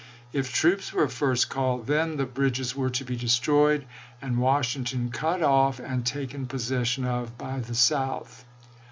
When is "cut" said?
5.11-5.43